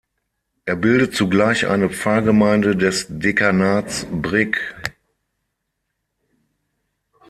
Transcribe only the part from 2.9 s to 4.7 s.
Dekanats Brig.